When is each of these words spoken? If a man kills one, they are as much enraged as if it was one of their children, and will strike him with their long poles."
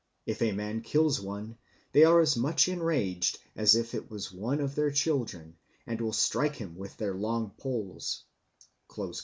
If 0.25 0.41
a 0.41 0.51
man 0.51 0.81
kills 0.81 1.21
one, 1.21 1.59
they 1.91 2.03
are 2.05 2.21
as 2.21 2.35
much 2.35 2.67
enraged 2.67 3.37
as 3.55 3.75
if 3.75 3.93
it 3.93 4.09
was 4.09 4.31
one 4.31 4.59
of 4.59 4.73
their 4.73 4.89
children, 4.89 5.57
and 5.85 6.01
will 6.01 6.11
strike 6.11 6.55
him 6.55 6.75
with 6.75 6.97
their 6.97 7.13
long 7.13 7.51
poles." 7.59 8.23